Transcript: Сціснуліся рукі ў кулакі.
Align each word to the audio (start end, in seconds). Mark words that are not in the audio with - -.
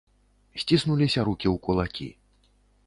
Сціснуліся 0.61 1.27
рукі 1.29 1.47
ў 1.53 1.55
кулакі. 1.69 2.09